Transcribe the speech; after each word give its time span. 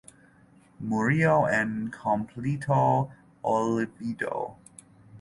Murió 0.79 1.47
en 1.47 1.91
completo 1.91 2.81
olvido. 3.43 4.55